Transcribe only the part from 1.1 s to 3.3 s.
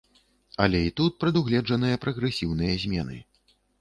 прадугледжаныя прагрэсіўныя змены.